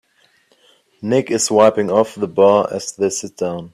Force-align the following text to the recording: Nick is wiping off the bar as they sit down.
Nick 1.03 1.29
is 1.29 1.51
wiping 1.51 1.91
off 1.91 2.15
the 2.15 2.27
bar 2.27 2.67
as 2.73 2.91
they 2.93 3.11
sit 3.11 3.37
down. 3.37 3.69